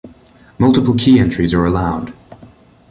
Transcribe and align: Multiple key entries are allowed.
Multiple 0.57 0.95
key 0.95 1.19
entries 1.19 1.53
are 1.53 1.63
allowed. 1.63 2.11